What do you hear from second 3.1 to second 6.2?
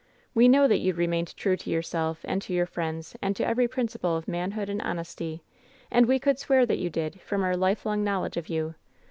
and to every principle of manhood and honesty, and we